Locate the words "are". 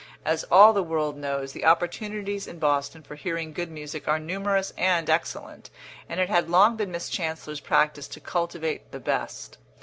4.07-4.17